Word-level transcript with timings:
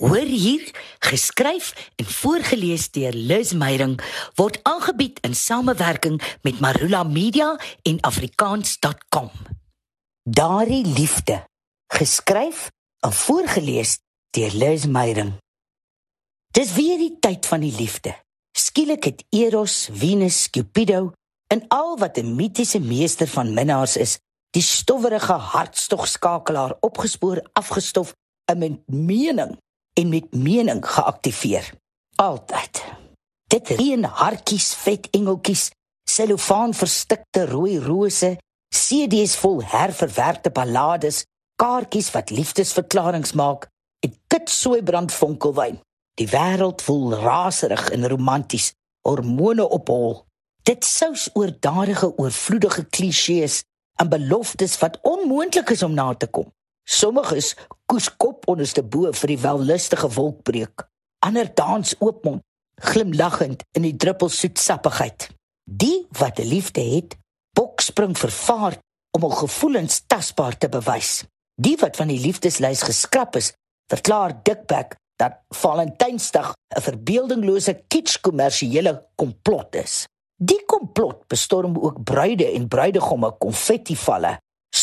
Hoor 0.00 0.16
hier, 0.16 0.70
geskryf 0.98 1.90
en 1.96 2.06
voorgeles 2.08 2.86
deur 2.90 3.12
Liz 3.12 3.52
Meyerink 3.52 4.00
word 4.34 4.56
aangebied 4.64 5.20
in 5.20 5.34
samewerking 5.36 6.16
met 6.40 6.60
Marula 6.60 7.02
Media 7.04 7.50
en 7.82 8.00
afrikaans.com. 8.00 9.28
Daardie 10.24 10.86
liefde, 10.86 11.44
geskryf 11.92 12.70
en 13.04 13.12
voorgeles 13.12 13.98
deur 14.32 14.56
Liz 14.56 14.88
Meyerink. 14.88 15.36
Dis 16.56 16.72
weer 16.72 16.96
die 16.96 17.12
tyd 17.20 17.44
van 17.46 17.60
die 17.60 17.76
liefde. 17.76 18.16
Skielik 18.56 19.04
het 19.04 19.24
Eros, 19.28 19.88
Venus, 19.92 20.46
Cupido 20.50 21.12
en 21.52 21.66
al 21.68 21.98
wat 21.98 22.16
'n 22.16 22.34
mitiese 22.34 22.80
meester 22.80 23.28
van 23.28 23.54
minnaars 23.54 23.96
is, 23.96 24.18
die 24.50 24.62
stowwerige 24.62 25.32
hartstogskakelaar 25.32 26.76
opgespoor, 26.80 27.48
afgestof 27.52 28.14
en 28.44 28.58
met 28.58 28.80
mening 28.86 29.58
en 30.00 30.08
met 30.08 30.34
mening 30.34 30.80
geaktiveer. 30.86 31.72
Altyd. 32.16 32.84
Dit 33.52 33.68
reën 33.68 34.04
hartjies, 34.04 34.74
vet 34.84 35.08
engeltjies, 35.16 35.70
selofaan 36.08 36.72
verstikte 36.74 37.44
rooi 37.50 37.78
rose, 37.84 38.36
CD's 38.70 39.34
vol 39.42 39.60
herverwerkte 39.66 40.52
ballades, 40.54 41.24
kaartjies 41.60 42.10
wat 42.14 42.30
liefdesverklaringe 42.30 43.34
maak, 43.34 43.68
'n 44.06 44.14
kitsooi 44.30 44.82
brandvonkelwyn. 44.82 45.80
Die 46.18 46.28
wêreld 46.28 46.82
voel 46.86 47.14
raserig 47.14 47.90
en 47.94 48.08
romanties, 48.08 48.72
hormone 49.08 49.68
ophol. 49.68 50.24
Dit 50.62 50.84
sous 50.84 51.28
oordadige 51.32 52.16
oorvloedige 52.16 52.84
klisjées 52.84 53.62
en 54.00 54.08
beloftes 54.08 54.78
wat 54.78 54.98
onmoontlik 55.02 55.70
is 55.70 55.82
om 55.82 55.94
na 55.94 56.14
te 56.14 56.26
kom. 56.26 56.48
Sommiges 56.90 57.54
koes 57.86 58.08
kop 58.18 58.48
onderste 58.50 58.82
bo 58.82 59.12
vir 59.14 59.30
die 59.30 59.38
wellustige 59.38 60.08
wolkbreek. 60.16 60.82
Ander 61.22 61.46
dans 61.54 61.94
oopmond, 62.02 62.42
glimlaggend 62.80 63.62
in 63.78 63.86
die 63.86 63.94
druppels 63.94 64.40
soetsappigheid. 64.42 65.28
Die 65.64 66.08
wat 66.18 66.40
'n 66.40 66.48
liefde 66.50 66.80
het, 66.80 67.16
bokspring 67.54 68.18
vervaar 68.18 68.78
om 69.14 69.22
hul 69.22 69.36
gevoelens 69.44 70.02
tasbaar 70.06 70.58
te 70.58 70.68
bewys. 70.68 71.24
Die 71.54 71.76
wat 71.76 71.96
van 71.96 72.08
die 72.08 72.20
liefdeslys 72.20 72.82
geskraap 72.82 73.36
is, 73.36 73.52
verklaar 73.86 74.42
dikbek 74.42 74.96
dat 75.16 75.32
Valentynsdag 75.48 76.54
'n 76.76 76.80
verbeeldinglose 76.80 77.84
kitsch 77.88 78.20
kommersiële 78.20 79.06
komplot 79.14 79.74
is. 79.74 80.06
Die 80.36 80.64
komplot 80.66 81.28
bestorm 81.28 81.78
ook 81.78 82.02
bruide 82.04 82.52
en 82.52 82.68
bruidegomme 82.68 83.36
konfettivalle 83.38 84.38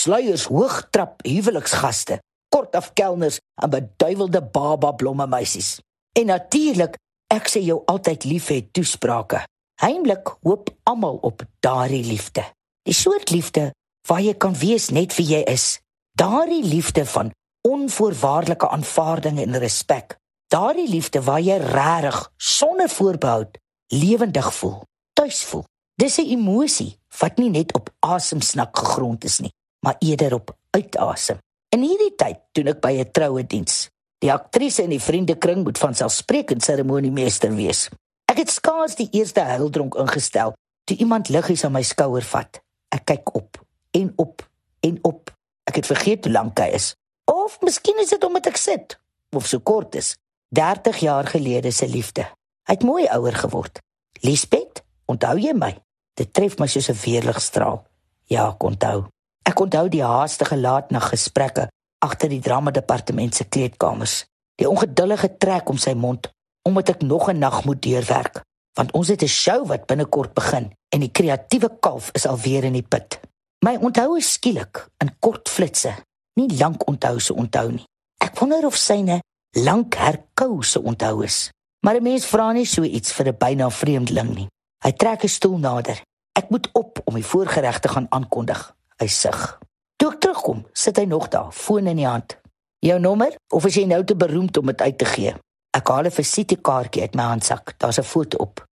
sluiers 0.08 0.47
hoogtrap 0.47 1.19
huweliksgaste, 1.27 2.22
kortaf 2.53 2.94
kelners 2.95 3.41
en 3.59 3.72
beduiwelde 3.73 4.41
baba 4.55 4.94
blomme 4.95 5.27
meisies. 5.27 5.77
En 6.16 6.31
natuurlik, 6.31 6.95
ek 7.33 7.50
sê 7.52 7.61
jou 7.66 7.81
altyd 7.91 8.28
lief 8.30 8.47
het 8.53 8.69
toesprake. 8.75 9.44
Heimlik 9.83 10.31
hoop 10.47 10.72
almal 10.88 11.19
op 11.28 11.44
daardie 11.61 12.05
liefde. 12.08 12.45
Die 12.88 12.95
soort 12.95 13.33
liefde 13.35 13.73
waar 14.08 14.23
jy 14.23 14.33
kan 14.39 14.55
wees 14.55 14.88
net 14.95 15.11
wie 15.17 15.28
jy 15.28 15.41
is. 15.52 15.81
Daardie 16.17 16.63
liefde 16.63 17.03
van 17.05 17.33
onvoorwaardelike 17.67 18.69
aanvaarding 18.72 19.41
en 19.44 19.59
respek. 19.59 20.16
Daardie 20.47 20.88
liefde 20.88 21.19
waar 21.28 21.44
jy 21.44 21.59
regtig 21.59 22.22
sonder 22.39 22.89
voorbehou 22.89 23.44
lewendig 23.91 24.47
voel, 24.55 24.80
tuis 25.13 25.44
voel. 25.52 25.67
Dis 26.00 26.17
'n 26.17 26.31
emosie 26.31 26.95
wat 27.19 27.38
nie 27.38 27.50
net 27.50 27.73
op 27.73 27.89
asemsnak 28.00 28.78
gegrond 28.78 29.23
is 29.23 29.39
nie 29.39 29.52
maar 29.88 29.95
eerder 29.99 30.33
op 30.33 30.57
uitasem. 30.69 31.38
In 31.71 31.80
hierdie 31.80 32.11
tyd 32.19 32.41
doen 32.52 32.67
ek 32.73 32.81
by 32.83 32.91
'n 32.99 33.11
troue 33.16 33.43
diens. 33.47 33.88
Die 34.19 34.31
aktrise 34.33 34.83
in 34.83 34.89
die 34.89 35.03
vriendekring 35.03 35.63
moet 35.63 35.77
van 35.77 35.95
selfsprekend 35.95 36.63
seremoniemeester 36.63 37.55
wees. 37.55 37.88
Ek 38.25 38.38
het 38.38 38.52
skaars 38.52 38.95
die 38.95 39.07
eerste 39.11 39.39
huildronk 39.41 39.95
ingestel 39.95 40.53
toe 40.83 40.97
iemand 40.97 41.29
liggies 41.29 41.63
aan 41.63 41.71
my 41.71 41.83
skouer 41.83 42.21
vat. 42.21 42.59
Ek 42.89 43.05
kyk 43.05 43.35
op 43.35 43.63
en 43.91 44.13
op 44.16 44.50
en 44.79 45.00
op. 45.01 45.31
Ek 45.63 45.75
het 45.75 45.85
vergeet 45.85 46.25
hoe 46.25 46.33
lank 46.33 46.59
hy 46.59 46.69
is. 46.75 46.95
Of 47.25 47.62
miskien 47.62 48.00
is 48.00 48.09
dit 48.09 48.23
omdat 48.23 48.47
ek 48.47 48.57
sit 48.57 49.00
of 49.31 49.47
so 49.47 49.59
kort 49.59 49.95
is. 49.95 50.16
30 50.50 50.97
jaar 50.97 51.28
gelede 51.28 51.72
se 51.72 51.88
liefde. 51.88 52.28
Hy 52.67 52.73
het 52.73 52.83
mooi 52.83 53.07
ouer 53.07 53.35
geword. 53.35 53.79
Liesbeth, 54.19 54.83
onthou 55.06 55.38
jy 55.39 55.53
my? 55.53 55.75
Dit 56.13 56.33
tref 56.33 56.57
my 56.59 56.67
soos 56.67 56.89
'n 56.89 57.00
weerligstraal. 57.06 57.85
Ja, 58.25 58.50
ek 58.50 58.63
onthou. 58.63 59.07
Ek 59.47 59.62
onthou 59.63 59.85
die 59.88 60.03
haastige 60.03 60.58
laatnag 60.59 61.06
gesprekke 61.13 61.69
agter 62.03 62.28
die 62.28 62.41
drama 62.44 62.72
departement 62.75 63.35
se 63.35 63.46
kleedkamers. 63.47 64.25
Die 64.59 64.68
ongeduldige 64.68 65.30
trek 65.40 65.69
om 65.72 65.80
sy 65.80 65.94
mond 65.96 66.28
omdat 66.68 66.90
ek 66.90 67.02
nog 67.02 67.30
'n 67.31 67.40
nag 67.40 67.63
moet 67.63 67.81
deurwerk, 67.81 68.44
want 68.75 68.91
ons 68.91 69.07
het 69.07 69.24
'n 69.24 69.28
show 69.28 69.68
wat 69.68 69.88
binnekort 69.88 70.34
begin 70.34 70.74
en 70.94 71.00
die 71.00 71.12
kreatiewe 71.12 71.69
kalf 71.80 72.09
is 72.12 72.25
alweer 72.25 72.63
in 72.63 72.74
die 72.74 72.84
put. 72.84 73.19
My 73.66 73.75
onthou 73.75 74.18
is 74.18 74.34
skielik 74.34 74.88
in 75.00 75.16
kort 75.19 75.50
flitsse, 75.50 75.96
nie 76.36 76.57
lank 76.57 76.88
onthou 76.88 77.19
se 77.19 77.34
onthou 77.34 77.72
nie. 77.72 77.86
Ek 78.19 78.40
wonder 78.40 78.66
of 78.66 78.75
syne 78.75 79.22
lank 79.52 79.96
herkou 79.96 80.63
se 80.63 80.81
onthou 80.81 81.24
is. 81.24 81.52
Maar 81.86 81.96
'n 81.96 82.03
mens 82.03 82.25
vra 82.25 82.52
nie 82.52 82.66
so 82.66 82.84
iets 82.84 83.12
vir 83.12 83.28
'n 83.28 83.38
byna 83.38 83.69
vreemdeling 83.69 84.36
nie. 84.36 84.47
Hy 84.84 84.91
trek 84.91 85.24
'n 85.24 85.30
stoel 85.30 85.57
nader. 85.57 86.02
Ek 86.34 86.50
moet 86.50 86.69
op 86.74 87.00
om 87.06 87.13
die 87.13 87.25
voorgereg 87.25 87.80
te 87.80 87.88
gaan 87.88 88.07
aankondig 88.09 88.76
hy 89.02 89.08
sug. 89.08 89.59
Toe 89.97 90.12
ek 90.13 90.19
terugkom, 90.22 90.66
sit 90.74 90.97
hy 90.97 91.06
nog 91.06 91.30
daar, 91.34 91.52
foon 91.52 91.88
in 91.88 91.97
die 91.97 92.08
hand. 92.08 92.38
Jou 92.85 93.00
nommer 93.00 93.35
of 93.53 93.66
is 93.66 93.75
jy 93.75 93.85
nou 93.90 94.03
te 94.06 94.16
beroemd 94.16 94.58
om 94.58 94.69
dit 94.72 94.81
uit 94.81 94.97
te 94.97 95.06
gee? 95.06 95.34
Ek 95.78 95.88
haal 95.88 96.06
'n 96.06 96.12
visitekaartjie 96.12 97.02
uit 97.02 97.16
my 97.16 97.24
handsak. 97.24 97.74
Daar's 97.80 98.00
'n 98.00 98.03
foto 98.03 98.38
op. 98.38 98.66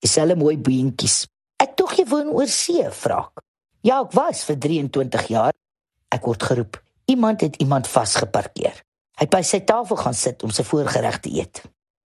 Is 0.00 0.16
hulle 0.16 0.36
mooi 0.36 0.58
beentjies. 0.58 1.26
Ek 1.56 1.76
tog 1.76 1.94
jy 1.96 2.04
woon 2.06 2.28
oor 2.28 2.46
see, 2.46 2.90
vra 2.90 3.18
ek. 3.18 3.42
Ja, 3.82 4.00
ek 4.00 4.12
was 4.12 4.44
vir 4.44 4.56
23 4.56 5.26
jaar. 5.28 5.52
Ek 6.08 6.24
word 6.24 6.42
geroep. 6.42 6.82
Iemand 7.06 7.40
het 7.40 7.56
iemand 7.56 7.88
vasgeparkeer. 7.88 8.82
Hy 9.16 9.24
het 9.26 9.30
by 9.30 9.42
sy 9.42 9.60
tafel 9.60 9.96
gaan 9.96 10.14
sit 10.14 10.42
om 10.42 10.50
sy 10.50 10.62
voorgereg 10.62 11.20
te 11.20 11.30
eet. 11.30 11.62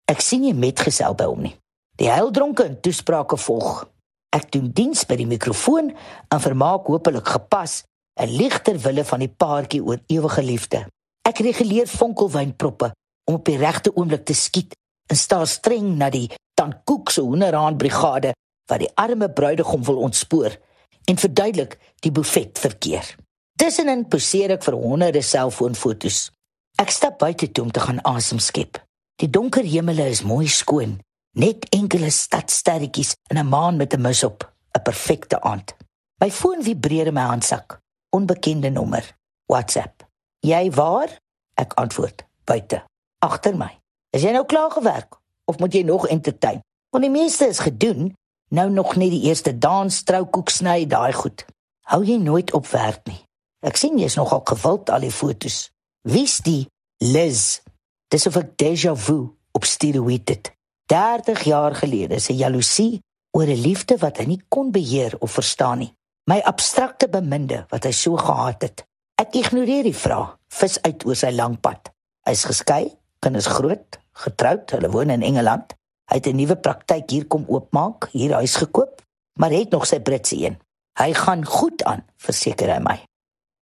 Ek 0.07 0.21
sien 0.21 0.41
nie 0.41 0.55
metgesel 0.55 1.15
by 1.15 1.25
hom 1.25 1.43
nie. 1.43 1.57
Die 1.97 2.11
heildronke 2.11 2.81
toesprake 2.81 3.37
volg. 3.37 3.87
Ek 4.35 4.51
doen 4.53 4.69
diens 4.77 5.07
by 5.09 5.17
die 5.17 5.29
mikrofoon 5.29 5.93
en 6.29 6.41
vermaak 6.43 6.89
hopelik 6.93 7.29
gepas 7.33 7.85
'n 8.21 8.29
ligter 8.29 8.77
wille 8.79 9.05
van 9.05 9.21
die 9.21 9.35
paartjie 9.43 9.83
oor 9.83 10.01
ewige 10.07 10.43
liefde. 10.43 10.87
Ek 11.23 11.39
reguleer 11.39 11.87
fonkelwynproppe 11.87 12.93
om 13.25 13.35
op 13.35 13.45
die 13.45 13.57
regte 13.57 13.95
oomblik 13.95 14.25
te 14.25 14.35
skiet 14.35 14.75
en 15.11 15.17
staar 15.17 15.47
streng 15.47 15.97
na 15.97 16.11
die 16.11 16.29
tankoek 16.55 17.11
se 17.11 17.21
hoenderhaan 17.21 17.77
brigade 17.77 18.33
wat 18.69 18.79
die 18.79 18.93
arme 18.95 19.31
bruidegom 19.31 19.85
wil 19.85 19.97
ontspoor 19.97 20.57
en 21.05 21.17
verduidelik 21.17 21.79
die 22.01 22.13
buffet 22.13 22.59
verkeer. 22.59 23.17
Tussenin 23.57 24.09
poseer 24.09 24.51
ek 24.51 24.65
vir 24.65 24.75
honderde 24.75 25.23
selfoonfoto's. 25.23 26.31
Ek 26.79 26.91
stap 26.91 27.19
buite 27.19 27.53
toe 27.53 27.65
om 27.65 27.71
te 27.71 27.81
gaan 27.81 28.01
asem 28.05 28.39
skep. 28.39 28.79
Die 29.17 29.31
donker 29.31 29.65
hemele 29.65 30.09
is 30.09 30.23
mooi 30.23 30.47
skoon 30.49 30.99
Net 31.37 31.69
enkele 31.69 32.11
stadsterretjies 32.11 33.17
en 33.31 33.39
'n 33.39 33.49
maan 33.49 33.77
met 33.77 33.95
'n 33.95 34.01
mis 34.01 34.25
op, 34.25 34.53
'n 34.73 34.83
perfekte 34.83 35.41
aand. 35.41 35.77
My 36.19 36.31
foon 36.31 36.63
vibreer 36.63 37.07
in 37.07 37.15
my 37.15 37.21
handsak. 37.21 37.81
Onbekende 38.11 38.71
nommer. 38.71 39.17
WhatsApp. 39.47 40.07
Jy 40.41 40.71
waar? 40.71 41.19
Ek 41.55 41.73
antwoord. 41.75 42.25
Buite. 42.45 42.83
Agter 43.19 43.57
my. 43.57 43.79
Is 44.11 44.23
jy 44.23 44.33
nou 44.33 44.45
klaar 44.47 44.71
gewerk 44.71 45.19
of 45.45 45.59
moet 45.59 45.73
jy 45.73 45.83
nog 45.83 46.09
entertain? 46.09 46.63
Want 46.91 47.05
die 47.05 47.13
meeste 47.13 47.47
is 47.47 47.59
gedoen. 47.59 48.15
Nou 48.49 48.71
nog 48.71 48.97
net 48.97 49.11
die 49.11 49.23
eerste 49.29 49.59
dans, 49.59 50.03
troukoek 50.03 50.49
sny, 50.49 50.87
daai 50.87 51.13
goed. 51.13 51.45
Hou 51.81 52.05
jy 52.05 52.17
nooit 52.17 52.53
op 52.53 52.67
werk 52.67 53.07
nie. 53.07 53.21
Ek 53.61 53.77
sien 53.77 53.99
jy's 53.99 54.17
nogal 54.17 54.41
gewild 54.45 54.91
al 54.91 55.05
die 55.05 55.13
fotos. 55.13 55.69
Wie's 56.09 56.39
die 56.47 56.67
Liz? 56.99 57.61
Dis 58.09 58.27
of 58.27 58.37
ek 58.41 58.57
déjà 58.57 58.95
vu 58.97 59.37
op 59.53 59.65
steroïde 59.65 60.33
het. 60.33 60.53
30 60.89 61.43
jaar 61.45 61.75
gelede 61.75 62.19
se 62.19 62.33
jaloesie 62.33 63.03
oor 63.37 63.47
'n 63.47 63.61
liefde 63.61 63.97
wat 63.99 64.17
hy 64.17 64.25
nie 64.25 64.43
kon 64.49 64.71
beheer 64.73 65.17
of 65.19 65.31
verstaan 65.31 65.79
nie. 65.79 65.93
My 66.25 66.41
abstrakte 66.41 67.09
beminde 67.09 67.67
wat 67.69 67.85
hy 67.85 67.93
so 67.93 68.17
gehaat 68.17 68.63
het. 68.63 68.87
Ek 69.21 69.35
ignoreer 69.35 69.83
die 69.83 69.97
vraag, 69.97 70.39
vis 70.49 70.83
uit 70.83 71.05
oor 71.05 71.17
sy 71.17 71.31
lang 71.31 71.61
pad. 71.61 71.93
Hy's 72.25 72.45
geskei, 72.45 72.97
kinders 73.21 73.47
groot, 73.47 73.99
getroud, 74.13 74.71
hulle 74.71 74.91
woon 74.91 75.11
in 75.11 75.23
Engeland. 75.23 75.75
Hy 76.11 76.17
het 76.17 76.27
'n 76.27 76.37
nuwe 76.37 76.57
praktyk 76.57 77.11
hier 77.11 77.27
kom 77.27 77.45
oopmaak, 77.49 78.09
hier 78.13 78.33
huis 78.33 78.57
gekoop, 78.57 79.03
maar 79.39 79.51
het 79.51 79.71
nog 79.71 79.87
sy 79.87 80.01
Britse 80.01 80.37
een. 80.37 80.57
Hy 80.99 81.13
gaan 81.13 81.45
goed 81.45 81.85
aan, 81.85 82.05
verseker 82.17 82.73
hy 82.73 82.79
my. 82.79 83.05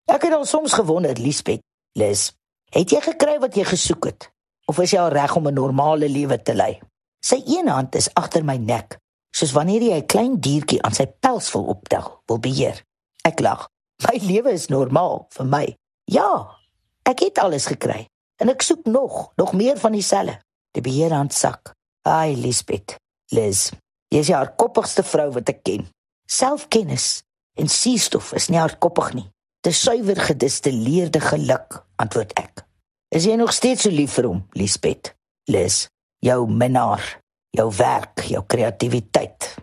Ek 0.07 0.23
het 0.23 0.33
al 0.33 0.45
soms 0.45 0.73
gewonder, 0.73 1.19
Liesbeth, 1.19 1.63
Liz, 1.99 2.31
het 2.71 2.91
jy 2.91 3.01
gekry 3.01 3.39
wat 3.39 3.55
jy 3.55 3.65
gesoek 3.65 4.05
het? 4.05 4.31
Of 4.67 4.79
is 4.79 4.91
jy 4.91 5.01
al 5.01 5.11
reg 5.11 5.37
om 5.37 5.49
'n 5.49 5.55
normale 5.55 6.09
lewe 6.09 6.43
te 6.43 6.55
lei? 6.55 6.81
Sy 7.27 7.41
een 7.43 7.67
hand 7.69 7.97
is 7.99 8.07
agter 8.15 8.45
my 8.47 8.55
nek, 8.63 9.01
soos 9.35 9.55
wanneer 9.57 9.83
jy 9.83 9.97
'n 9.99 10.07
klein 10.07 10.35
diertjie 10.41 10.83
aan 10.83 10.95
sy 10.95 11.07
pels 11.07 11.51
wil 11.55 11.65
optel, 11.75 12.23
wil 12.29 12.39
beheer. 12.39 12.85
Ek 13.25 13.41
lag. 13.41 13.67
My 14.07 14.19
lewe 14.31 14.53
is 14.53 14.69
normaal 14.69 15.27
vir 15.35 15.47
my. 15.47 15.67
Ja, 16.05 16.55
ek 17.03 17.21
het 17.21 17.39
alles 17.39 17.67
gekry. 17.67 18.07
En 18.39 18.49
ek 18.49 18.63
soek 18.63 18.87
nog, 18.87 19.33
nog 19.37 19.53
meer 19.53 19.79
van 19.79 19.93
dieselfde. 19.93 20.39
Die 20.77 20.83
beheer 20.83 21.13
aan 21.13 21.31
sak. 21.31 21.73
Ai, 22.03 22.37
Lisbeth. 22.37 22.97
Liz, 23.33 23.73
jy 24.13 24.21
is 24.23 24.31
die 24.31 24.37
hardkoppigste 24.37 25.03
vrou 25.03 25.31
wat 25.35 25.49
ek 25.49 25.65
ken. 25.65 25.89
Selfkennis 26.31 27.25
en 27.59 27.69
suurstof 27.69 28.35
is 28.39 28.49
nie 28.53 28.61
hardkoppig 28.61 29.15
nie. 29.15 29.27
Dis 29.67 29.81
suiwer 29.83 30.21
gedistilleerde 30.29 31.21
geluk, 31.21 31.81
antwoord 31.99 32.37
ek. 32.39 32.63
Is 33.11 33.27
jy 33.27 33.35
nog 33.41 33.55
steeds 33.57 33.83
so 33.83 33.91
lief 33.91 34.15
vir 34.15 34.29
hom, 34.29 34.45
Lisbeth? 34.55 35.15
Liz, 35.51 35.87
jou 36.25 36.51
minnaar, 36.51 37.03
jou 37.51 37.71
werk, 37.77 38.25
jou 38.29 38.43
kreatiwiteit. 38.47 39.55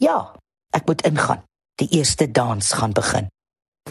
Ja, 0.00 0.32
ek 0.76 0.86
moet 0.86 1.04
ingaan. 1.06 1.42
Die 1.80 1.88
eerste 1.98 2.30
dans 2.30 2.72
gaan 2.72 2.92
begin. 2.92 3.28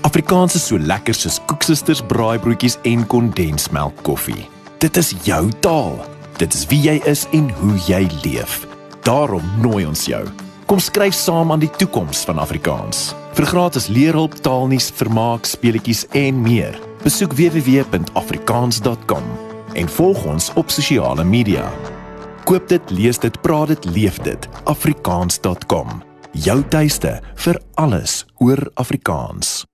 Afrikaans 0.02 0.56
is 0.56 0.68
so 0.70 0.78
lekker 0.78 1.14
soos 1.18 1.40
koeksisters, 1.50 2.02
braaibroodjies 2.08 2.78
en 2.88 3.08
kondensmelk 3.08 4.04
koffie. 4.06 4.48
Dit 4.80 4.98
is 4.98 5.14
jou 5.26 5.52
taal. 5.60 6.00
Dit 6.40 6.54
is 6.56 6.66
wie 6.72 6.80
jy 6.86 7.02
is 7.10 7.26
en 7.36 7.50
hoe 7.60 7.76
jy 7.88 8.08
leef. 8.24 8.68
Daarom 9.04 9.44
nooi 9.60 9.86
ons 9.90 10.06
jou. 10.08 10.24
Kom 10.70 10.80
skryf 10.80 11.16
saam 11.18 11.52
aan 11.52 11.66
die 11.66 11.72
toekoms 11.82 12.24
van 12.30 12.40
Afrikaans. 12.40 13.10
Vir 13.36 13.46
gratis 13.50 13.90
leerhulp, 13.92 14.34
taalnuus, 14.46 14.92
vermaak, 14.96 15.44
speletjies 15.50 16.06
en 16.16 16.42
meer. 16.46 16.80
Besoek 17.04 17.34
www.afrikaans.com 17.36 19.49
en 19.74 19.90
volg 19.90 20.26
ons 20.26 20.52
op 20.54 20.70
sosiale 20.70 21.24
media. 21.24 21.70
Koop 22.44 22.68
dit, 22.68 22.92
lees 22.92 23.20
dit, 23.20 23.42
praat 23.42 23.68
dit, 23.68 23.86
leef 23.86 24.20
dit. 24.26 24.50
afrikaans.com. 24.64 26.02
Jou 26.32 26.64
tuiste 26.70 27.20
vir 27.36 27.62
alles 27.74 28.26
oor 28.38 28.72
Afrikaans. 28.74 29.69